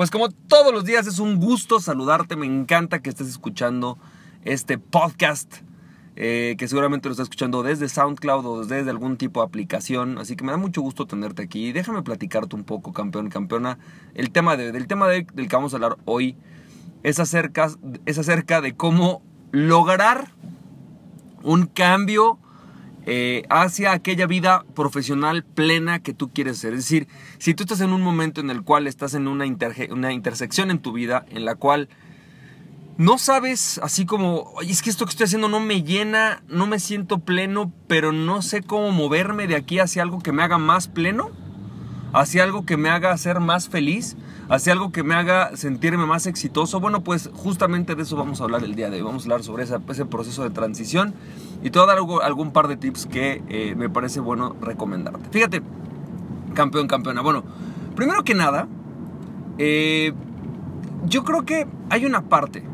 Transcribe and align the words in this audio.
pues 0.00 0.10
como 0.10 0.30
todos 0.30 0.72
los 0.72 0.86
días 0.86 1.06
es 1.06 1.18
un 1.18 1.36
gusto 1.38 1.78
saludarte, 1.78 2.34
me 2.34 2.46
encanta 2.46 3.02
que 3.02 3.10
estés 3.10 3.28
escuchando 3.28 3.98
este 4.46 4.78
podcast. 4.78 5.56
eh, 6.16 6.54
que 6.56 6.68
seguramente 6.68 7.06
lo 7.08 7.12
estás 7.12 7.24
escuchando 7.24 7.62
desde 7.62 7.86
SoundCloud 7.86 8.46
o 8.46 8.64
desde 8.64 8.88
algún 8.88 9.18
tipo 9.18 9.40
de 9.40 9.46
aplicación. 9.46 10.16
Así 10.16 10.36
que 10.36 10.44
me 10.44 10.52
da 10.52 10.56
mucho 10.56 10.80
gusto 10.80 11.04
tenerte 11.06 11.42
aquí. 11.42 11.72
Déjame 11.72 12.00
platicarte 12.02 12.56
un 12.56 12.64
poco, 12.64 12.94
campeón 12.94 13.28
campeona. 13.28 13.78
El 14.14 14.30
tema 14.30 14.56
de, 14.56 14.72
del 14.72 14.86
tema 14.86 15.06
de- 15.06 15.26
del 15.34 15.48
que 15.48 15.56
vamos 15.56 15.74
a 15.74 15.76
hablar 15.76 15.98
hoy 16.06 16.34
es 17.02 17.20
acerca, 17.20 17.68
es 18.06 18.16
acerca 18.18 18.62
de 18.62 18.74
cómo 18.74 19.20
lograr 19.52 20.32
un 21.42 21.66
cambio 21.66 22.38
eh, 23.06 23.44
hacia 23.48 23.92
aquella 23.92 24.26
vida 24.26 24.64
profesional 24.74 25.44
plena 25.44 26.00
que 26.00 26.14
tú 26.14 26.30
quieres 26.30 26.58
ser. 26.58 26.74
Es 26.74 26.80
decir, 26.80 27.08
si 27.38 27.54
tú 27.54 27.64
estás 27.64 27.80
en 27.80 27.92
un 27.92 28.02
momento 28.02 28.40
en 28.40 28.50
el 28.50 28.62
cual 28.62 28.86
estás 28.86 29.14
en 29.14 29.28
una, 29.28 29.46
interje- 29.46 29.92
una 29.92 30.12
intersección 30.12 30.70
en 30.70 30.78
tu 30.78 30.92
vida 30.92 31.24
en 31.30 31.44
la 31.44 31.54
cual 31.54 31.88
no 32.98 33.16
sabes 33.16 33.80
así 33.82 34.04
como, 34.04 34.52
es 34.60 34.82
que 34.82 34.90
esto 34.90 35.06
que 35.06 35.10
estoy 35.10 35.24
haciendo 35.24 35.48
no 35.48 35.60
me 35.60 35.82
llena, 35.82 36.42
no 36.48 36.66
me 36.66 36.78
siento 36.78 37.18
pleno, 37.20 37.72
pero 37.86 38.12
no 38.12 38.42
sé 38.42 38.62
cómo 38.62 38.90
moverme 38.90 39.46
de 39.46 39.56
aquí 39.56 39.78
hacia 39.78 40.02
algo 40.02 40.18
que 40.18 40.32
me 40.32 40.42
haga 40.42 40.58
más 40.58 40.86
pleno, 40.86 41.30
hacia 42.12 42.42
algo 42.42 42.66
que 42.66 42.76
me 42.76 42.90
haga 42.90 43.16
ser 43.16 43.40
más 43.40 43.70
feliz, 43.70 44.18
hacia 44.50 44.74
algo 44.74 44.92
que 44.92 45.02
me 45.02 45.14
haga 45.14 45.56
sentirme 45.56 46.04
más 46.04 46.26
exitoso. 46.26 46.80
Bueno, 46.80 47.02
pues 47.02 47.30
justamente 47.32 47.94
de 47.94 48.02
eso 48.02 48.16
vamos 48.16 48.40
a 48.40 48.44
hablar 48.44 48.64
el 48.64 48.74
día 48.74 48.90
de 48.90 48.96
hoy. 48.96 49.02
Vamos 49.02 49.22
a 49.22 49.24
hablar 49.26 49.44
sobre 49.44 49.62
ese 49.62 50.04
proceso 50.04 50.42
de 50.42 50.50
transición 50.50 51.14
y 51.62 51.70
te 51.70 51.78
voy 51.78 51.88
a 51.88 51.94
dar 51.94 51.98
algún 52.22 52.52
par 52.52 52.68
de 52.68 52.76
tips 52.76 53.06
que 53.06 53.42
eh, 53.48 53.74
me 53.76 53.88
parece 53.88 54.20
bueno 54.20 54.56
recomendarte. 54.60 55.28
Fíjate, 55.30 55.62
campeón, 56.54 56.88
campeona. 56.88 57.20
Bueno, 57.20 57.44
primero 57.94 58.24
que 58.24 58.34
nada, 58.34 58.66
eh, 59.58 60.12
yo 61.06 61.24
creo 61.24 61.44
que 61.44 61.66
hay 61.90 62.06
una 62.06 62.22
parte 62.22 62.64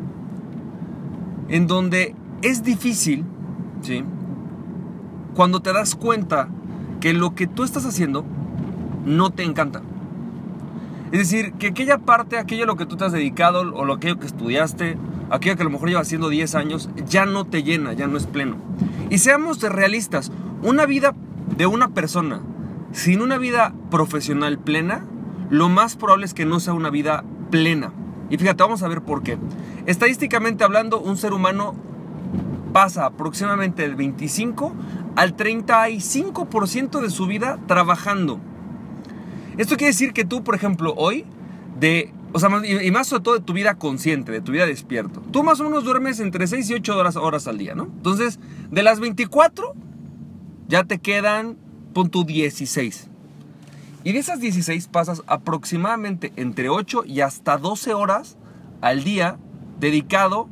en 1.48 1.66
donde 1.66 2.14
es 2.42 2.62
difícil, 2.62 3.24
¿sí? 3.82 4.04
Cuando 5.34 5.60
te 5.60 5.72
das 5.72 5.94
cuenta 5.94 6.48
que 7.00 7.12
lo 7.12 7.34
que 7.34 7.46
tú 7.46 7.64
estás 7.64 7.86
haciendo 7.86 8.24
no 9.04 9.30
te 9.30 9.42
encanta. 9.42 9.82
Es 11.12 11.18
decir, 11.20 11.52
que 11.52 11.68
aquella 11.68 11.98
parte, 11.98 12.38
aquello 12.38 12.64
a 12.64 12.66
lo 12.66 12.76
que 12.76 12.86
tú 12.86 12.96
te 12.96 13.04
has 13.04 13.12
dedicado 13.12 13.60
o 13.60 13.84
lo 13.84 13.94
aquello 13.94 14.18
que 14.18 14.26
estudiaste, 14.26 14.96
aquello 15.30 15.56
que 15.56 15.62
a 15.62 15.64
lo 15.64 15.70
mejor 15.70 15.88
llevas 15.88 16.06
haciendo 16.06 16.28
10 16.28 16.54
años, 16.54 16.90
ya 17.08 17.26
no 17.26 17.44
te 17.44 17.62
llena, 17.62 17.92
ya 17.92 18.06
no 18.06 18.16
es 18.16 18.26
pleno. 18.26 18.56
Y 19.10 19.18
seamos 19.18 19.60
realistas, 19.60 20.32
una 20.62 20.86
vida 20.86 21.14
de 21.56 21.66
una 21.66 21.88
persona 21.88 22.40
sin 22.92 23.20
una 23.20 23.36
vida 23.36 23.74
profesional 23.90 24.58
plena, 24.58 25.04
lo 25.50 25.68
más 25.68 25.96
probable 25.96 26.24
es 26.24 26.34
que 26.34 26.46
no 26.46 26.60
sea 26.60 26.72
una 26.72 26.90
vida 26.90 27.24
plena. 27.50 27.92
Y 28.30 28.38
fíjate, 28.38 28.62
vamos 28.62 28.82
a 28.82 28.88
ver 28.88 29.02
por 29.02 29.22
qué. 29.22 29.38
Estadísticamente 29.84 30.64
hablando, 30.64 30.98
un 30.98 31.16
ser 31.16 31.32
humano 31.32 31.74
pasa 32.72 33.06
aproximadamente 33.06 33.82
del 33.82 33.96
25 33.96 34.74
al 35.14 35.36
35% 35.36 37.00
de 37.00 37.10
su 37.10 37.26
vida 37.26 37.58
trabajando. 37.66 38.40
Esto 39.56 39.76
quiere 39.76 39.92
decir 39.92 40.12
que 40.12 40.24
tú, 40.24 40.42
por 40.42 40.54
ejemplo, 40.54 40.94
hoy, 40.96 41.24
de, 41.78 42.12
o 42.36 42.38
sea, 42.38 42.50
y 42.66 42.90
más 42.90 43.06
sobre 43.06 43.22
todo 43.22 43.34
de 43.34 43.40
tu 43.40 43.54
vida 43.54 43.76
consciente, 43.76 44.30
de 44.30 44.42
tu 44.42 44.52
vida 44.52 44.66
despierto, 44.66 45.22
tú 45.32 45.42
más 45.42 45.58
o 45.58 45.64
menos 45.64 45.84
duermes 45.84 46.20
entre 46.20 46.46
6 46.46 46.68
y 46.68 46.74
8 46.74 46.94
horas, 46.94 47.16
horas 47.16 47.48
al 47.48 47.56
día, 47.56 47.74
¿no? 47.74 47.84
Entonces, 47.84 48.38
de 48.70 48.82
las 48.82 49.00
24, 49.00 49.72
ya 50.68 50.84
te 50.84 50.98
quedan, 50.98 51.56
pon 51.94 52.10
tu 52.10 52.24
16. 52.24 53.08
Y 54.04 54.12
de 54.12 54.18
esas 54.18 54.38
16 54.38 54.86
pasas 54.88 55.22
aproximadamente 55.26 56.34
entre 56.36 56.68
8 56.68 57.04
y 57.06 57.22
hasta 57.22 57.56
12 57.56 57.94
horas 57.94 58.36
al 58.82 59.02
día 59.02 59.38
dedicado 59.80 60.50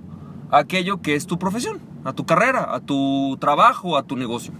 a 0.51 0.61
aquello 0.61 1.03
que 1.03 1.17
es 1.17 1.27
tu 1.27 1.39
profesión, 1.39 1.81
a 2.05 2.15
tu 2.15 2.25
carrera, 2.25 2.75
a 2.75 2.81
tu 2.81 3.37
trabajo, 3.39 3.99
a 3.99 4.05
tu 4.05 4.17
negocio. 4.17 4.55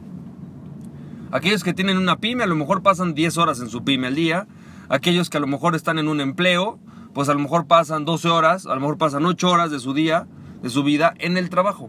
Aquellos 1.33 1.65
que 1.65 1.73
tienen 1.73 1.97
una 1.97 2.19
pyme 2.19 2.45
a 2.45 2.47
lo 2.47 2.55
mejor 2.55 2.83
pasan 2.83 3.15
10 3.15 3.39
horas 3.39 3.61
en 3.61 3.71
su 3.71 3.83
pyme 3.83 4.09
al 4.09 4.15
día. 4.15 4.47
Aquellos 4.91 5.31
que 5.31 5.39
a 5.39 5.41
lo 5.41 5.47
mejor 5.47 5.75
están 5.75 5.99
en 5.99 6.09
un 6.09 6.21
empleo, 6.21 6.79
pues 7.15 7.29
a 7.29 7.35
lo 7.35 7.41
mejor 7.41 7.67
pasan 7.67 8.05
12 8.05 8.29
horas, 8.29 8.67
a 8.67 8.75
lo 8.75 8.81
mejor 8.81 8.99
pasan 8.99 9.25
8 9.25 9.49
horas 9.49 9.71
de 9.71 9.79
su 9.79 9.95
día, 9.95 10.27
de 10.63 10.69
su 10.69 10.83
vida 10.83 11.15
en 11.19 11.37
el 11.37 11.49
trabajo. 11.49 11.89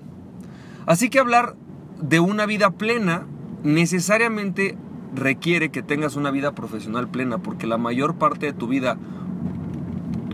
Así 0.86 1.10
que 1.10 1.20
hablar 1.20 1.56
de 2.00 2.20
una 2.20 2.46
vida 2.46 2.70
plena 2.72 3.26
necesariamente 3.64 4.78
requiere 5.16 5.70
que 5.70 5.82
tengas 5.82 6.16
una 6.16 6.30
vida 6.30 6.54
profesional 6.54 7.08
plena, 7.08 7.40
porque 7.40 7.68
la 7.68 7.78
mayor 7.78 8.16
parte 8.16 8.46
de 8.46 8.54
tu 8.54 8.68
vida, 8.68 8.98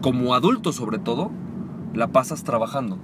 como 0.01 0.33
adulto 0.33 0.73
sobre 0.73 0.99
todo, 0.99 1.31
la 1.93 2.07
pasas 2.07 2.43
trabajando. 2.43 2.99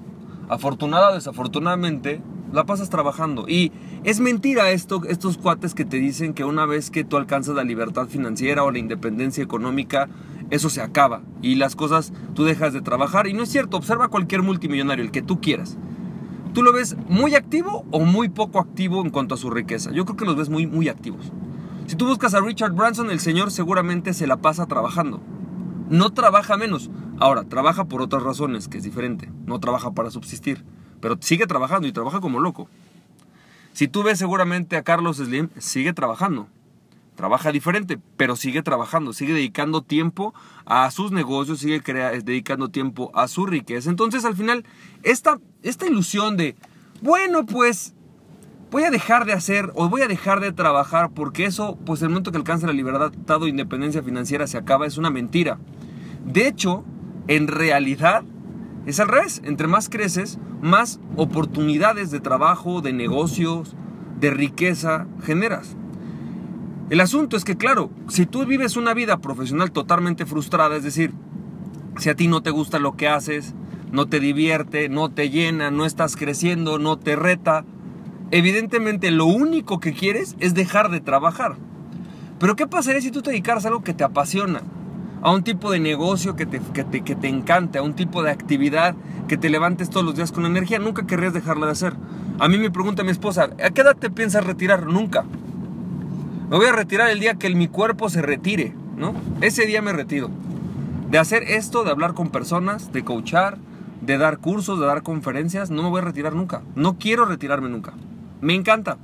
Afortunada 0.49 1.11
o 1.11 1.13
desafortunadamente, 1.13 2.21
la 2.51 2.65
pasas 2.65 2.89
trabajando. 2.89 3.45
Y 3.47 3.71
es 4.03 4.19
mentira 4.19 4.71
esto, 4.71 5.01
estos 5.07 5.37
cuates 5.37 5.73
que 5.73 5.85
te 5.85 5.97
dicen 5.97 6.33
que 6.33 6.43
una 6.43 6.65
vez 6.65 6.89
que 6.89 7.03
tú 7.03 7.17
alcanzas 7.17 7.55
la 7.55 7.63
libertad 7.63 8.07
financiera 8.07 8.63
o 8.63 8.71
la 8.71 8.79
independencia 8.79 9.43
económica, 9.43 10.09
eso 10.49 10.69
se 10.69 10.81
acaba. 10.81 11.21
Y 11.41 11.55
las 11.55 11.75
cosas, 11.75 12.13
tú 12.33 12.43
dejas 12.43 12.73
de 12.73 12.81
trabajar. 12.81 13.27
Y 13.27 13.33
no 13.33 13.43
es 13.43 13.49
cierto, 13.49 13.77
observa 13.77 14.07
cualquier 14.07 14.43
multimillonario, 14.43 15.03
el 15.03 15.11
que 15.11 15.21
tú 15.21 15.41
quieras. 15.41 15.77
¿Tú 16.53 16.63
lo 16.63 16.73
ves 16.73 16.95
muy 17.07 17.35
activo 17.35 17.85
o 17.91 17.99
muy 17.99 18.29
poco 18.29 18.59
activo 18.59 19.01
en 19.01 19.09
cuanto 19.09 19.35
a 19.35 19.37
su 19.37 19.49
riqueza? 19.49 19.91
Yo 19.91 20.05
creo 20.05 20.17
que 20.17 20.25
los 20.25 20.35
ves 20.35 20.49
muy, 20.49 20.65
muy 20.65 20.89
activos. 20.89 21.31
Si 21.85 21.95
tú 21.95 22.07
buscas 22.07 22.33
a 22.33 22.41
Richard 22.41 22.73
Branson, 22.73 23.11
el 23.11 23.19
señor 23.19 23.51
seguramente 23.51 24.13
se 24.13 24.27
la 24.27 24.37
pasa 24.37 24.65
trabajando. 24.65 25.21
No 25.89 26.09
trabaja 26.11 26.57
menos. 26.57 26.89
Ahora, 27.19 27.43
trabaja 27.43 27.85
por 27.85 28.01
otras 28.01 28.23
razones, 28.23 28.67
que 28.67 28.77
es 28.77 28.83
diferente. 28.83 29.31
No 29.45 29.59
trabaja 29.59 29.91
para 29.91 30.11
subsistir. 30.11 30.65
Pero 30.99 31.17
sigue 31.19 31.47
trabajando 31.47 31.87
y 31.87 31.91
trabaja 31.91 32.19
como 32.19 32.39
loco. 32.39 32.67
Si 33.73 33.87
tú 33.87 34.03
ves 34.03 34.17
seguramente 34.17 34.75
a 34.75 34.83
Carlos 34.83 35.17
Slim, 35.17 35.49
sigue 35.59 35.93
trabajando. 35.93 36.47
Trabaja 37.17 37.51
diferente, 37.51 37.99
pero 38.15 38.35
sigue 38.35 38.61
trabajando, 38.61 39.11
sigue 39.11 39.33
dedicando 39.33 39.81
tiempo 39.81 40.35
a 40.67 40.89
sus 40.91 41.11
negocios, 41.11 41.57
sigue 41.57 41.81
crea- 41.81 42.11
dedicando 42.11 42.69
tiempo 42.69 43.09
a 43.15 43.27
su 43.27 43.47
riqueza. 43.47 43.89
Entonces, 43.89 44.23
al 44.23 44.35
final, 44.35 44.63
esta, 45.01 45.39
esta 45.63 45.87
ilusión 45.87 46.37
de, 46.37 46.55
bueno, 47.01 47.47
pues 47.47 47.95
voy 48.69 48.83
a 48.83 48.91
dejar 48.91 49.25
de 49.25 49.33
hacer 49.33 49.71
o 49.73 49.89
voy 49.89 50.03
a 50.03 50.07
dejar 50.07 50.41
de 50.41 50.51
trabajar 50.51 51.09
porque 51.09 51.45
eso, 51.45 51.75
pues 51.87 52.03
el 52.03 52.09
momento 52.09 52.31
que 52.31 52.37
alcance 52.37 52.67
la 52.67 52.73
libertad 52.73 53.41
o 53.41 53.47
independencia 53.47 54.03
financiera 54.03 54.45
se 54.45 54.59
acaba, 54.59 54.85
es 54.85 54.99
una 54.99 55.09
mentira. 55.09 55.57
De 56.23 56.47
hecho, 56.47 56.85
en 57.27 57.47
realidad, 57.47 58.25
es 58.85 58.99
al 58.99 59.07
revés. 59.07 59.41
Entre 59.43 59.67
más 59.67 59.89
creces, 59.89 60.37
más 60.61 60.99
oportunidades 61.15 62.11
de 62.11 62.19
trabajo, 62.19 62.81
de 62.81 62.93
negocios, 62.93 63.75
de 64.19 64.29
riqueza 64.29 65.07
generas. 65.23 65.75
El 66.89 67.01
asunto 67.01 67.35
es 67.35 67.43
que, 67.43 67.57
claro, 67.57 67.89
si 68.07 68.25
tú 68.25 68.45
vives 68.45 68.77
una 68.77 68.93
vida 68.93 69.17
profesional 69.17 69.71
totalmente 69.71 70.25
frustrada, 70.25 70.77
es 70.77 70.83
decir, 70.83 71.11
si 71.97 72.09
a 72.09 72.15
ti 72.15 72.29
no 72.29 72.41
te 72.41 72.49
gusta 72.49 72.79
lo 72.79 72.95
que 72.95 73.09
haces, 73.09 73.53
no 73.91 74.05
te 74.05 74.21
divierte, 74.21 74.87
no 74.87 75.09
te 75.09 75.29
llena, 75.29 75.69
no 75.69 75.85
estás 75.85 76.15
creciendo, 76.15 76.79
no 76.79 76.97
te 76.97 77.17
reta, 77.17 77.65
evidentemente 78.31 79.11
lo 79.11 79.25
único 79.25 79.81
que 79.81 79.91
quieres 79.91 80.37
es 80.39 80.53
dejar 80.53 80.89
de 80.89 81.01
trabajar. 81.01 81.57
Pero 82.39 82.55
¿qué 82.55 82.67
pasaría 82.67 83.01
si 83.01 83.11
tú 83.11 83.21
te 83.21 83.31
dedicaras 83.31 83.65
a 83.65 83.67
algo 83.67 83.83
que 83.83 83.93
te 83.93 84.05
apasiona? 84.05 84.61
A 85.21 85.31
un 85.31 85.43
tipo 85.43 85.71
de 85.71 85.79
negocio 85.81 86.37
que 86.37 86.45
te, 86.45 86.61
que 86.73 86.85
te, 86.85 87.01
que 87.01 87.15
te 87.15 87.27
encante, 87.27 87.79
a 87.79 87.83
un 87.83 87.95
tipo 87.95 88.23
de 88.23 88.31
actividad 88.31 88.95
que 89.27 89.35
te 89.35 89.49
levantes 89.49 89.89
todos 89.89 90.05
los 90.05 90.15
días 90.15 90.31
con 90.31 90.45
energía. 90.45 90.79
Nunca 90.79 91.05
querrías 91.05 91.33
dejarla 91.33 91.65
de 91.65 91.71
hacer. 91.73 91.95
A 92.39 92.47
mí 92.47 92.57
me 92.57 92.71
pregunta 92.71 93.03
mi 93.03 93.11
esposa, 93.11 93.49
¿a 93.61 93.69
qué 93.71 93.81
edad 93.81 93.97
te 93.97 94.09
piensas 94.09 94.45
retirar? 94.45 94.85
Nunca. 94.85 95.25
Me 96.49 96.55
voy 96.55 96.67
a 96.67 96.71
retirar 96.71 97.09
el 97.09 97.19
día 97.19 97.33
que 97.33 97.53
mi 97.53 97.67
cuerpo 97.67 98.09
se 98.09 98.21
retire, 98.21 98.73
¿no? 98.95 99.13
Ese 99.41 99.65
día 99.65 99.81
me 99.81 99.91
retiro. 99.91 100.29
De 101.09 101.17
hacer 101.17 101.43
esto, 101.43 101.83
de 101.83 101.91
hablar 101.91 102.13
con 102.13 102.29
personas, 102.29 102.93
de 102.93 103.03
coachar, 103.03 103.57
de 103.99 104.17
dar 104.17 104.37
cursos, 104.37 104.79
de 104.79 104.85
dar 104.85 105.03
conferencias, 105.03 105.69
no 105.69 105.83
me 105.83 105.89
voy 105.89 105.99
a 105.99 106.05
retirar 106.05 106.33
nunca. 106.33 106.61
No 106.75 106.97
quiero 106.97 107.25
retirarme 107.25 107.67
nunca. 107.67 107.93
Me 108.39 108.53
encanta. 108.53 108.97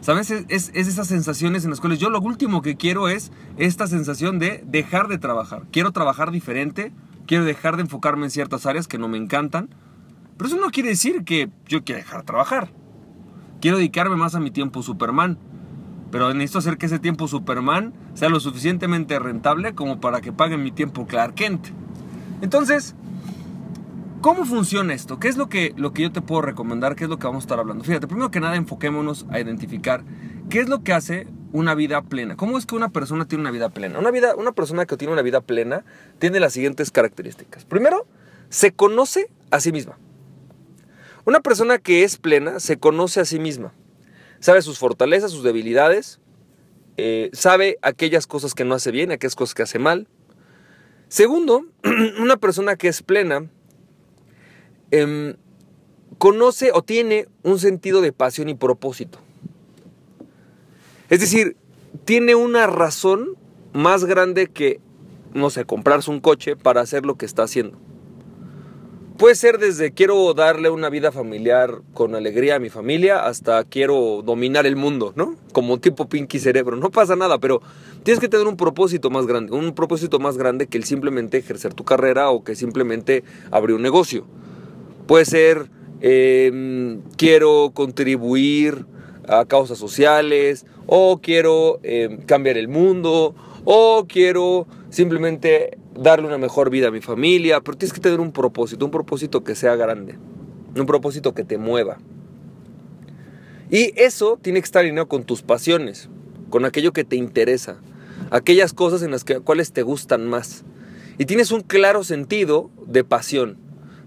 ¿Sabes? 0.00 0.32
Es, 0.32 0.44
es, 0.48 0.72
es 0.74 0.88
esas 0.88 1.06
sensaciones 1.06 1.62
en 1.62 1.70
las 1.70 1.78
cuales 1.78 2.00
yo 2.00 2.10
lo 2.10 2.20
último 2.20 2.62
que 2.62 2.76
quiero 2.76 3.08
es 3.08 3.30
esta 3.56 3.86
sensación 3.86 4.40
de 4.40 4.64
dejar 4.66 5.06
de 5.06 5.18
trabajar. 5.18 5.66
Quiero 5.70 5.92
trabajar 5.92 6.32
diferente, 6.32 6.92
quiero 7.26 7.44
dejar 7.44 7.76
de 7.76 7.82
enfocarme 7.82 8.24
en 8.24 8.30
ciertas 8.32 8.66
áreas 8.66 8.88
que 8.88 8.98
no 8.98 9.06
me 9.06 9.18
encantan, 9.18 9.68
pero 10.36 10.48
eso 10.48 10.56
no 10.56 10.70
quiere 10.70 10.88
decir 10.88 11.22
que 11.22 11.48
yo 11.68 11.84
quiera 11.84 12.00
dejar 12.00 12.22
de 12.22 12.26
trabajar. 12.26 12.72
Quiero 13.60 13.76
dedicarme 13.76 14.16
más 14.16 14.34
a 14.34 14.40
mi 14.40 14.50
tiempo 14.50 14.82
Superman, 14.82 15.38
pero 16.10 16.32
necesito 16.34 16.58
hacer 16.58 16.78
que 16.78 16.86
ese 16.86 16.98
tiempo 16.98 17.28
Superman 17.28 17.92
sea 18.14 18.28
lo 18.28 18.40
suficientemente 18.40 19.18
rentable 19.18 19.74
como 19.74 20.00
para 20.00 20.20
que 20.20 20.32
paguen 20.32 20.62
mi 20.62 20.72
tiempo 20.72 21.06
Clark 21.06 21.34
Kent. 21.34 21.68
Entonces, 22.42 22.94
¿cómo 24.20 24.44
funciona 24.44 24.94
esto? 24.94 25.18
¿Qué 25.18 25.28
es 25.28 25.36
lo 25.36 25.48
que, 25.48 25.74
lo 25.76 25.92
que 25.92 26.02
yo 26.02 26.12
te 26.12 26.20
puedo 26.20 26.42
recomendar? 26.42 26.96
¿Qué 26.96 27.04
es 27.04 27.10
lo 27.10 27.18
que 27.18 27.26
vamos 27.26 27.44
a 27.44 27.46
estar 27.46 27.58
hablando? 27.58 27.84
Fíjate, 27.84 28.06
primero 28.06 28.30
que 28.30 28.40
nada 28.40 28.56
enfoquémonos 28.56 29.26
a 29.30 29.40
identificar 29.40 30.02
qué 30.48 30.60
es 30.60 30.68
lo 30.68 30.82
que 30.82 30.92
hace 30.92 31.28
una 31.52 31.74
vida 31.74 32.02
plena. 32.02 32.36
¿Cómo 32.36 32.58
es 32.58 32.66
que 32.66 32.74
una 32.74 32.90
persona 32.90 33.26
tiene 33.26 33.42
una 33.42 33.50
vida 33.50 33.68
plena? 33.68 33.98
Una, 33.98 34.10
vida, 34.10 34.34
una 34.36 34.52
persona 34.52 34.86
que 34.86 34.96
tiene 34.96 35.12
una 35.12 35.22
vida 35.22 35.40
plena 35.40 35.84
tiene 36.18 36.40
las 36.40 36.52
siguientes 36.52 36.90
características. 36.90 37.64
Primero, 37.64 38.06
se 38.48 38.72
conoce 38.72 39.30
a 39.50 39.60
sí 39.60 39.72
misma. 39.72 39.98
Una 41.24 41.40
persona 41.40 41.78
que 41.78 42.02
es 42.02 42.16
plena 42.16 42.60
se 42.60 42.78
conoce 42.78 43.20
a 43.20 43.24
sí 43.24 43.38
misma. 43.38 43.72
Sabe 44.40 44.62
sus 44.62 44.78
fortalezas, 44.78 45.30
sus 45.30 45.44
debilidades. 45.44 46.18
Eh, 46.96 47.30
sabe 47.32 47.78
aquellas 47.82 48.26
cosas 48.26 48.54
que 48.54 48.64
no 48.64 48.74
hace 48.74 48.90
bien, 48.90 49.10
aquellas 49.12 49.36
cosas 49.36 49.54
que 49.54 49.62
hace 49.62 49.78
mal. 49.78 50.08
Segundo, 51.08 51.64
una 52.20 52.36
persona 52.36 52.76
que 52.76 52.88
es 52.88 53.02
plena 53.02 53.48
em, 54.90 55.36
conoce 56.18 56.72
o 56.72 56.82
tiene 56.82 57.28
un 57.42 57.58
sentido 57.58 58.00
de 58.00 58.12
pasión 58.12 58.48
y 58.48 58.54
propósito. 58.54 59.18
Es 61.08 61.20
decir, 61.20 61.56
tiene 62.04 62.34
una 62.34 62.66
razón 62.66 63.36
más 63.72 64.04
grande 64.04 64.46
que, 64.46 64.80
no 65.34 65.50
sé, 65.50 65.64
comprarse 65.64 66.10
un 66.10 66.20
coche 66.20 66.56
para 66.56 66.80
hacer 66.80 67.04
lo 67.04 67.16
que 67.16 67.26
está 67.26 67.42
haciendo. 67.42 67.78
Puede 69.20 69.34
ser 69.34 69.58
desde 69.58 69.92
quiero 69.92 70.32
darle 70.32 70.70
una 70.70 70.88
vida 70.88 71.12
familiar 71.12 71.82
con 71.92 72.14
alegría 72.14 72.54
a 72.54 72.58
mi 72.58 72.70
familia 72.70 73.26
hasta 73.26 73.62
quiero 73.64 74.22
dominar 74.24 74.64
el 74.64 74.76
mundo, 74.76 75.12
¿no? 75.14 75.36
Como 75.52 75.78
tipo 75.78 76.08
Pinky 76.08 76.38
Cerebro. 76.38 76.74
No 76.78 76.90
pasa 76.90 77.16
nada, 77.16 77.36
pero 77.36 77.60
tienes 78.02 78.18
que 78.18 78.30
tener 78.30 78.46
un 78.46 78.56
propósito 78.56 79.10
más 79.10 79.26
grande. 79.26 79.52
Un 79.52 79.74
propósito 79.74 80.20
más 80.20 80.38
grande 80.38 80.68
que 80.68 80.78
el 80.78 80.84
simplemente 80.84 81.36
ejercer 81.36 81.74
tu 81.74 81.84
carrera 81.84 82.30
o 82.30 82.44
que 82.44 82.56
simplemente 82.56 83.22
abrir 83.50 83.76
un 83.76 83.82
negocio. 83.82 84.24
Puede 85.06 85.26
ser 85.26 85.68
em, 86.00 87.02
quiero 87.18 87.72
contribuir 87.74 88.86
a 89.28 89.44
causas 89.44 89.76
sociales 89.76 90.64
o 90.86 91.20
quiero 91.20 91.78
em, 91.82 92.22
cambiar 92.22 92.56
el 92.56 92.68
mundo 92.68 93.34
o 93.66 94.06
quiero 94.08 94.66
simplemente 94.90 95.78
darle 95.94 96.26
una 96.26 96.38
mejor 96.38 96.70
vida 96.70 96.88
a 96.88 96.90
mi 96.90 97.00
familia, 97.00 97.60
pero 97.60 97.78
tienes 97.78 97.92
que 97.92 98.00
tener 98.00 98.20
un 98.20 98.32
propósito, 98.32 98.84
un 98.84 98.90
propósito 98.90 99.42
que 99.42 99.54
sea 99.54 99.76
grande, 99.76 100.18
un 100.76 100.86
propósito 100.86 101.32
que 101.32 101.44
te 101.44 101.58
mueva. 101.58 101.98
Y 103.70 103.92
eso 104.00 104.38
tiene 104.42 104.60
que 104.60 104.64
estar 104.64 104.80
alineado 104.80 105.08
con 105.08 105.24
tus 105.24 105.42
pasiones, 105.42 106.08
con 106.50 106.64
aquello 106.64 106.92
que 106.92 107.04
te 107.04 107.16
interesa, 107.16 107.80
aquellas 108.30 108.72
cosas 108.72 109.02
en 109.02 109.12
las 109.12 109.24
que, 109.24 109.40
cuales 109.40 109.72
te 109.72 109.82
gustan 109.82 110.28
más. 110.28 110.64
Y 111.18 111.26
tienes 111.26 111.52
un 111.52 111.60
claro 111.60 112.02
sentido 112.02 112.70
de 112.86 113.04
pasión, 113.04 113.58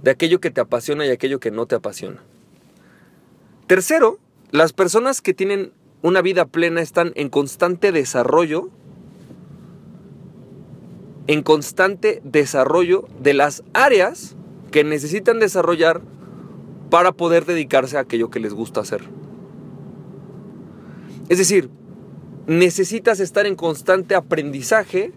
de 0.01 0.11
aquello 0.11 0.41
que 0.41 0.51
te 0.51 0.59
apasiona 0.59 1.05
y 1.05 1.09
aquello 1.09 1.39
que 1.39 1.51
no 1.51 1.65
te 1.65 1.75
apasiona. 1.75 2.21
Tercero, 3.67 4.19
las 4.51 4.73
personas 4.73 5.21
que 5.21 5.33
tienen 5.33 5.71
una 6.01 6.21
vida 6.21 6.45
plena 6.45 6.81
están 6.81 7.13
en 7.15 7.29
constante 7.29 7.93
desarrollo 7.93 8.69
en 11.27 11.41
constante 11.41 12.21
desarrollo 12.23 13.07
de 13.21 13.33
las 13.33 13.63
áreas 13.73 14.35
que 14.71 14.83
necesitan 14.83 15.39
desarrollar 15.39 16.01
para 16.89 17.11
poder 17.11 17.45
dedicarse 17.45 17.97
a 17.97 18.01
aquello 18.01 18.29
que 18.29 18.39
les 18.39 18.53
gusta 18.53 18.81
hacer. 18.81 19.01
Es 21.29 21.37
decir, 21.37 21.69
necesitas 22.47 23.19
estar 23.19 23.45
en 23.45 23.55
constante 23.55 24.15
aprendizaje 24.15 25.13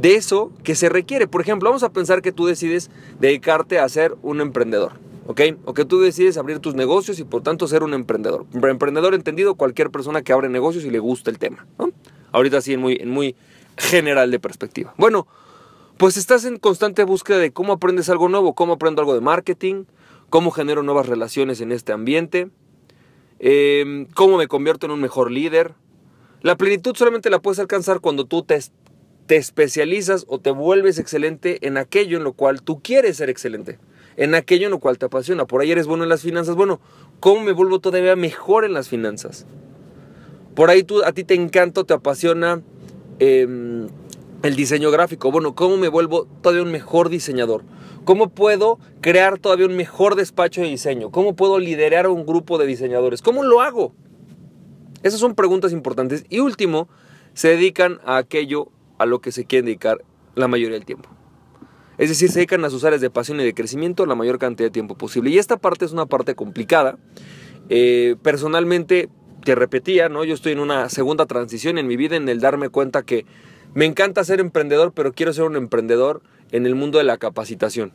de 0.00 0.14
eso 0.14 0.52
que 0.62 0.74
se 0.74 0.88
requiere. 0.88 1.26
Por 1.26 1.42
ejemplo, 1.42 1.68
vamos 1.68 1.82
a 1.82 1.92
pensar 1.92 2.22
que 2.22 2.32
tú 2.32 2.46
decides 2.46 2.90
dedicarte 3.20 3.78
a 3.78 3.88
ser 3.88 4.16
un 4.22 4.40
emprendedor, 4.40 4.92
¿ok? 5.26 5.40
O 5.64 5.74
que 5.74 5.84
tú 5.84 6.00
decides 6.00 6.38
abrir 6.38 6.60
tus 6.60 6.74
negocios 6.74 7.18
y 7.18 7.24
por 7.24 7.42
tanto 7.42 7.68
ser 7.68 7.82
un 7.82 7.92
emprendedor. 7.92 8.46
Emprendedor 8.54 9.14
entendido, 9.14 9.54
cualquier 9.56 9.90
persona 9.90 10.22
que 10.22 10.32
abre 10.32 10.48
negocios 10.48 10.84
y 10.84 10.90
le 10.90 10.98
gusta 10.98 11.30
el 11.30 11.38
tema, 11.38 11.66
Ahorita 12.32 12.62
sí, 12.62 12.72
en 12.72 12.82
en 12.88 13.10
muy 13.10 13.36
general 13.76 14.30
de 14.30 14.38
perspectiva. 14.38 14.94
Bueno, 14.96 15.26
pues 15.96 16.16
estás 16.16 16.44
en 16.44 16.58
constante 16.58 17.04
búsqueda 17.04 17.38
de 17.38 17.52
cómo 17.52 17.74
aprendes 17.74 18.08
algo 18.08 18.28
nuevo, 18.28 18.54
cómo 18.54 18.74
aprendo 18.74 19.02
algo 19.02 19.14
de 19.14 19.20
marketing, 19.20 19.84
cómo 20.30 20.50
genero 20.50 20.82
nuevas 20.82 21.06
relaciones 21.06 21.60
en 21.60 21.72
este 21.72 21.92
ambiente, 21.92 22.48
em, 23.38 24.06
cómo 24.14 24.38
me 24.38 24.48
convierto 24.48 24.86
en 24.86 24.92
un 24.92 25.00
mejor 25.00 25.30
líder. 25.30 25.74
La 26.40 26.56
plenitud 26.56 26.96
solamente 26.96 27.30
la 27.30 27.40
puedes 27.40 27.58
alcanzar 27.58 28.00
cuando 28.00 28.24
tú 28.24 28.42
te, 28.42 28.58
especializas 29.28 30.24
o 30.28 30.40
te 30.40 30.50
vuelves 30.50 30.98
excelente 30.98 31.58
en 31.66 31.76
aquello 31.76 32.16
en 32.16 32.24
lo 32.24 32.32
cual 32.32 32.62
tú 32.62 32.82
quieres 32.82 33.18
ser 33.18 33.30
excelente, 33.30 33.78
en 34.16 34.34
aquello 34.34 34.66
en 34.66 34.72
lo 34.72 34.78
cual 34.78 34.98
te 34.98 35.06
apasiona. 35.06 35.46
Por 35.46 35.60
ahí 35.60 35.70
eres 35.70 35.86
bueno 35.86 36.02
en 36.02 36.08
las 36.08 36.22
finanzas. 36.22 36.56
Bueno, 36.56 36.80
¿cómo 37.20 37.42
me 37.42 37.52
vuelvo 37.52 37.78
todavía 37.78 38.16
mejor 38.16 38.64
en 38.64 38.72
las 38.72 38.88
finanzas? 38.88 39.46
Por 40.54 40.68
ahí 40.68 40.82
tú, 40.82 41.04
a 41.04 41.12
ti 41.12 41.24
te 41.24 41.34
encanta, 41.34 41.84
te 41.84 41.94
apasiona. 41.94 42.62
Em, 43.18 43.88
el 44.42 44.56
diseño 44.56 44.90
gráfico. 44.90 45.30
Bueno, 45.30 45.54
¿cómo 45.54 45.76
me 45.76 45.88
vuelvo 45.88 46.26
todavía 46.40 46.62
un 46.62 46.72
mejor 46.72 47.08
diseñador? 47.08 47.62
¿Cómo 48.04 48.30
puedo 48.30 48.78
crear 49.00 49.38
todavía 49.38 49.66
un 49.66 49.76
mejor 49.76 50.16
despacho 50.16 50.60
de 50.60 50.68
diseño? 50.68 51.10
¿Cómo 51.10 51.36
puedo 51.36 51.58
liderar 51.60 52.08
un 52.08 52.26
grupo 52.26 52.58
de 52.58 52.66
diseñadores? 52.66 53.22
¿Cómo 53.22 53.44
lo 53.44 53.60
hago? 53.60 53.94
Esas 55.04 55.20
son 55.20 55.34
preguntas 55.34 55.72
importantes. 55.72 56.24
Y 56.28 56.40
último, 56.40 56.88
se 57.34 57.48
dedican 57.48 58.00
a 58.04 58.16
aquello 58.16 58.68
a 58.98 59.06
lo 59.06 59.20
que 59.20 59.30
se 59.30 59.44
quieren 59.44 59.66
dedicar 59.66 60.02
la 60.34 60.48
mayoría 60.48 60.74
del 60.74 60.84
tiempo. 60.84 61.08
Es 61.98 62.08
decir, 62.08 62.30
se 62.30 62.40
dedican 62.40 62.64
a 62.64 62.70
sus 62.70 62.84
áreas 62.84 63.00
de 63.00 63.10
pasión 63.10 63.40
y 63.40 63.44
de 63.44 63.54
crecimiento 63.54 64.06
la 64.06 64.14
mayor 64.16 64.38
cantidad 64.38 64.66
de 64.66 64.72
tiempo 64.72 64.96
posible. 64.96 65.30
Y 65.30 65.38
esta 65.38 65.56
parte 65.56 65.84
es 65.84 65.92
una 65.92 66.06
parte 66.06 66.34
complicada. 66.34 66.98
Eh, 67.68 68.16
personalmente, 68.22 69.08
te 69.42 69.54
repetía, 69.54 70.08
¿no? 70.08 70.24
Yo 70.24 70.34
estoy 70.34 70.52
en 70.52 70.60
una 70.60 70.88
segunda 70.88 71.26
transición 71.26 71.78
en 71.78 71.86
mi 71.86 71.96
vida 71.96 72.16
en 72.16 72.28
el 72.28 72.40
darme 72.40 72.68
cuenta 72.68 73.02
que 73.02 73.26
me 73.74 73.86
encanta 73.86 74.24
ser 74.24 74.40
emprendedor, 74.40 74.92
pero 74.92 75.12
quiero 75.12 75.32
ser 75.32 75.44
un 75.44 75.56
emprendedor 75.56 76.22
en 76.50 76.66
el 76.66 76.74
mundo 76.74 76.98
de 76.98 77.04
la 77.04 77.18
capacitación. 77.18 77.92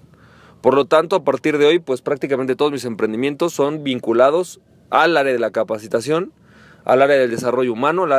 Por 0.61 0.73
lo 0.73 0.85
tanto, 0.85 1.15
a 1.15 1.23
partir 1.23 1.57
de 1.57 1.65
hoy, 1.65 1.79
pues 1.79 2.01
prácticamente 2.01 2.55
todos 2.55 2.71
mis 2.71 2.85
emprendimientos 2.85 3.53
son 3.53 3.83
vinculados 3.83 4.59
al 4.89 5.15
área 5.15 5.33
de 5.33 5.39
la 5.39 5.51
capacitación, 5.51 6.33
al 6.83 7.01
área 7.01 7.17
del 7.17 7.29
desarrollo 7.29 7.73
humano, 7.73 8.05
al, 8.05 8.11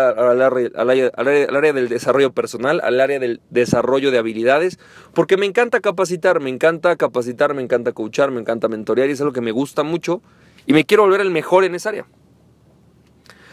área, 0.42 1.72
del 1.72 1.88
desarrollo 1.88 2.32
personal, 2.32 2.80
al 2.84 3.00
área 3.00 3.18
del 3.18 3.40
desarrollo 3.50 4.10
de 4.10 4.18
habilidades, 4.18 4.78
porque 5.14 5.36
me 5.36 5.46
encanta 5.46 5.80
capacitar, 5.80 6.40
me 6.40 6.50
encanta 6.50 6.94
capacitar, 6.96 7.54
me 7.54 7.62
encanta 7.62 7.92
coachar, 7.92 8.30
me 8.30 8.40
encanta 8.40 8.68
mentorear 8.68 9.08
y 9.08 9.12
es 9.12 9.20
algo 9.20 9.32
que 9.32 9.40
me 9.40 9.52
gusta 9.52 9.82
mucho 9.82 10.22
y 10.66 10.74
me 10.74 10.84
quiero 10.84 11.04
volver 11.04 11.22
el 11.22 11.30
mejor 11.30 11.64
en 11.64 11.74
esa 11.74 11.88
área. 11.88 12.06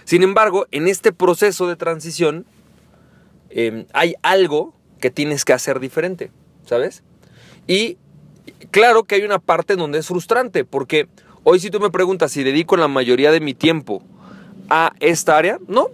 Sin 0.05 0.23
embargo, 0.23 0.65
en 0.71 0.87
este 0.87 1.11
proceso 1.11 1.67
de 1.67 1.75
transición, 1.75 2.45
Em, 3.57 3.85
hay 3.93 4.15
algo 4.21 4.73
que 4.99 5.09
tienes 5.09 5.45
que 5.45 5.53
hacer 5.53 5.79
diferente, 5.79 6.29
¿sabes? 6.65 7.03
Y 7.67 7.97
claro 8.69 9.05
que 9.05 9.15
hay 9.15 9.23
una 9.23 9.39
parte 9.39 9.77
donde 9.77 9.99
es 9.99 10.07
frustrante, 10.07 10.65
porque 10.65 11.07
hoy 11.45 11.61
si 11.61 11.69
tú 11.69 11.79
me 11.79 11.89
preguntas 11.89 12.33
si 12.33 12.43
dedico 12.43 12.75
la 12.75 12.89
mayoría 12.89 13.31
de 13.31 13.39
mi 13.39 13.53
tiempo 13.53 14.03
a 14.69 14.91
esta 14.99 15.37
área, 15.37 15.57
no. 15.69 15.87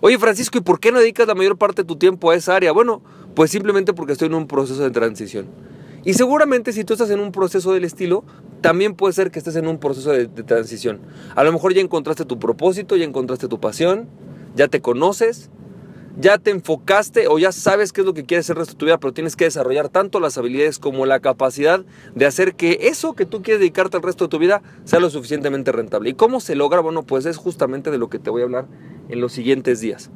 Oye 0.00 0.18
Francisco, 0.18 0.56
¿y 0.56 0.62
por 0.62 0.80
qué 0.80 0.90
no 0.90 0.98
dedicas 0.98 1.26
la 1.26 1.34
mayor 1.34 1.58
parte 1.58 1.82
de 1.82 1.86
tu 1.86 1.96
tiempo 1.96 2.30
a 2.30 2.36
esa 2.36 2.56
área? 2.56 2.72
Bueno, 2.72 3.02
pues 3.34 3.50
simplemente 3.50 3.92
porque 3.92 4.12
estoy 4.12 4.28
en 4.28 4.34
un 4.34 4.46
proceso 4.46 4.82
de 4.82 4.90
transición. 4.90 5.46
Y 6.04 6.14
seguramente 6.14 6.72
si 6.72 6.84
tú 6.84 6.94
estás 6.94 7.10
en 7.10 7.20
un 7.20 7.32
proceso 7.32 7.72
del 7.72 7.84
estilo, 7.84 8.24
también 8.60 8.94
puede 8.94 9.12
ser 9.12 9.30
que 9.30 9.38
estés 9.38 9.56
en 9.56 9.66
un 9.66 9.78
proceso 9.78 10.10
de, 10.10 10.26
transición. 10.26 11.00
A 11.34 11.44
lo 11.44 11.52
mejor 11.52 11.74
ya 11.74 11.80
encontraste 11.80 12.24
tu 12.24 12.38
propósito, 12.38 12.96
ya 12.96 13.04
encontraste 13.04 13.48
tu 13.48 13.60
pasión, 13.60 14.08
ya 14.54 14.68
te 14.68 14.80
conoces, 14.80 15.50
ya 16.18 16.38
te 16.38 16.50
enfocaste 16.50 17.28
o 17.28 17.38
ya 17.38 17.52
sabes 17.52 17.92
qué 17.92 18.00
es 18.00 18.06
lo 18.06 18.14
que 18.14 18.24
quieres 18.24 18.46
hacer 18.46 18.56
el 18.56 18.60
resto 18.60 18.72
de 18.74 18.78
tu 18.78 18.86
vida, 18.86 18.98
pero 18.98 19.12
tienes 19.12 19.36
que 19.36 19.44
desarrollar 19.44 19.88
tanto 19.88 20.18
las 20.18 20.36
habilidades 20.36 20.78
como 20.78 21.06
la 21.06 21.20
capacidad 21.20 21.84
de 22.14 22.26
hacer 22.26 22.54
que 22.54 22.78
eso 22.82 23.14
que 23.14 23.24
tú 23.24 23.42
quieres 23.42 23.60
dedicarte 23.60 23.96
al 23.96 24.02
resto 24.02 24.24
de 24.24 24.28
tu 24.28 24.38
vida 24.38 24.62
sea 24.84 24.98
lo 24.98 25.10
suficientemente 25.10 25.70
rentable. 25.70 26.10
¿Y 26.10 26.14
cómo 26.14 26.40
se 26.40 26.56
logra? 26.56 26.80
Bueno, 26.80 27.04
pues 27.04 27.24
es 27.26 27.36
justamente 27.36 27.90
de 27.90 27.98
lo 27.98 28.08
que 28.08 28.18
te 28.18 28.30
voy 28.30 28.42
a 28.42 28.46
hablar 28.46 28.66
en 29.08 29.20
los 29.20 29.32
siguientes 29.32 29.80
días. 29.80 30.10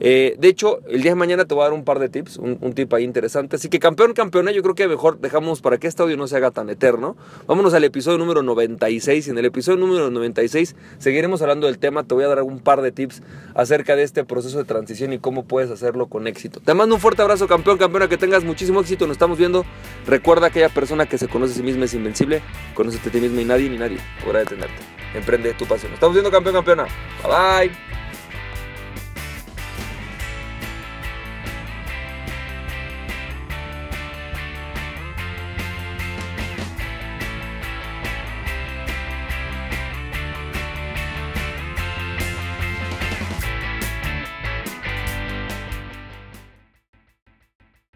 Eh, 0.00 0.36
de 0.38 0.48
hecho, 0.48 0.80
el 0.88 1.02
día 1.02 1.12
de 1.12 1.16
mañana 1.16 1.44
te 1.44 1.54
voy 1.54 1.62
a 1.62 1.64
dar 1.64 1.72
un 1.72 1.84
par 1.84 1.98
de 1.98 2.08
tips, 2.08 2.38
un, 2.38 2.72
tip 2.74 2.92
ahí 2.94 3.04
interesante. 3.04 3.56
Así 3.56 3.68
que 3.68 3.78
campeón, 3.78 4.14
campeona, 4.14 4.50
yo 4.52 4.62
creo 4.62 4.74
que 4.74 4.88
mejor 4.88 5.20
dejamos 5.20 5.60
para 5.60 5.78
que 5.78 5.86
este 5.86 6.02
audio 6.02 6.16
no 6.16 6.26
se 6.26 6.36
haga 6.36 6.50
tan 6.50 6.70
eterno. 6.70 7.16
Vámonos 7.46 7.74
al 7.74 7.84
episodio 7.84 8.18
número 8.18 8.42
96. 8.42 9.26
Y 9.26 9.30
en 9.30 9.38
el 9.38 9.44
episodio 9.44 9.78
número 9.78 10.10
96 10.10 10.76
seguiremos 10.98 11.42
hablando 11.42 11.66
del 11.66 11.78
tema. 11.78 12.04
Te 12.04 12.14
voy 12.14 12.24
a 12.24 12.28
dar 12.28 12.42
un 12.42 12.60
par 12.60 12.82
de 12.82 12.92
tips 12.92 13.22
acerca 13.54 13.96
de 13.96 14.02
este 14.02 14.24
proceso 14.24 14.58
de 14.58 14.64
transición 14.64 15.12
y 15.12 15.18
cómo 15.18 15.44
puedes 15.44 15.70
hacerlo 15.70 16.06
con 16.06 16.26
éxito. 16.26 16.60
Te 16.60 16.74
mando 16.74 16.94
un 16.94 17.00
fuerte 17.00 17.22
abrazo, 17.22 17.46
campeón, 17.46 17.78
campeona, 17.78 18.08
que 18.08 18.16
tengas 18.16 18.44
muchísimo 18.44 18.80
éxito. 18.80 19.06
Nos 19.06 19.14
estamos 19.14 19.38
viendo. 19.38 19.64
Recuerda 20.06 20.48
aquella 20.48 20.68
persona 20.68 21.06
que 21.06 21.18
se 21.18 21.28
conoce 21.28 21.52
a 21.52 21.56
sí 21.56 21.62
misma 21.62 21.84
es 21.84 21.94
invencible. 21.94 22.42
Conócete 22.74 23.08
a 23.08 23.12
ti 23.12 23.20
misma 23.20 23.40
y 23.42 23.44
nadie 23.44 23.70
ni 23.70 23.78
nadie 23.78 23.98
podrá 24.24 24.40
detenerte. 24.40 24.82
Emprende 25.14 25.52
tu 25.54 25.66
pasión. 25.66 25.90
Nos 25.90 25.96
estamos 25.96 26.14
viendo, 26.14 26.30
campeón, 26.30 26.54
campeona. 26.54 26.84
Bye 27.22 27.68
bye. 27.68 27.91